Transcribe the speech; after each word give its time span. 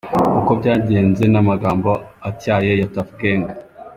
Uko 0.39 0.51
byagenze 0.59 1.23
n’amagambo 1.33 1.89
atyaye 2.29 2.71
ya 2.79 2.87
Tuff 2.93 3.09
Gang. 3.19 3.45